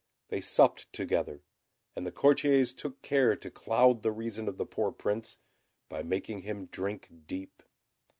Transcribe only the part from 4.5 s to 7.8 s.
the poor Prince, by making him drink deep.